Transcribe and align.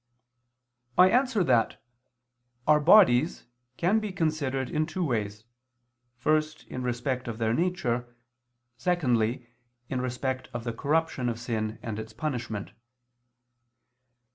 I 0.97 1.11
answer 1.11 1.43
that, 1.43 1.79
Our 2.65 2.79
bodies 2.79 3.45
can 3.77 3.99
be 3.99 4.11
considered 4.11 4.67
in 4.67 4.87
two 4.87 5.05
ways: 5.05 5.45
first, 6.17 6.65
in 6.65 6.81
respect 6.81 7.27
of 7.27 7.37
their 7.37 7.53
nature, 7.53 8.15
secondly, 8.77 9.45
in 9.89 10.01
respect 10.01 10.49
of 10.55 10.63
the 10.63 10.73
corruption 10.73 11.29
of 11.29 11.39
sin 11.39 11.77
and 11.83 11.99
its 11.99 12.13
punishment. 12.13 12.71